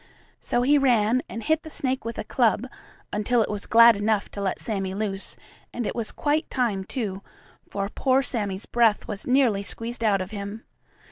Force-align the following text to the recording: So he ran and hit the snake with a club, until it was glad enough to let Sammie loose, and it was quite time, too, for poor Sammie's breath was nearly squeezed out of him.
So 0.39 0.63
he 0.63 0.79
ran 0.79 1.21
and 1.29 1.43
hit 1.43 1.61
the 1.61 1.69
snake 1.69 2.03
with 2.03 2.17
a 2.17 2.23
club, 2.23 2.65
until 3.13 3.43
it 3.43 3.51
was 3.51 3.67
glad 3.67 3.95
enough 3.95 4.29
to 4.31 4.41
let 4.41 4.59
Sammie 4.59 4.95
loose, 4.95 5.37
and 5.71 5.85
it 5.85 5.95
was 5.95 6.11
quite 6.11 6.49
time, 6.49 6.83
too, 6.85 7.21
for 7.69 7.87
poor 7.87 8.23
Sammie's 8.23 8.65
breath 8.65 9.07
was 9.07 9.27
nearly 9.27 9.61
squeezed 9.61 10.03
out 10.03 10.19
of 10.19 10.31
him. 10.31 10.63